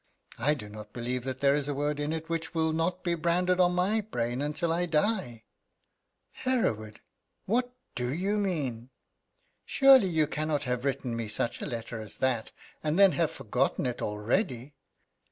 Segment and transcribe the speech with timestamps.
[0.39, 3.13] I do not believe that there is a word in it which will not be
[3.13, 5.43] branded on my brain until I die."
[6.31, 7.01] "Hereward!
[7.45, 8.89] What do you mean?"
[9.63, 12.51] "Surely you cannot have written me such a letter as that,
[12.81, 14.73] and then have forgotten it already?"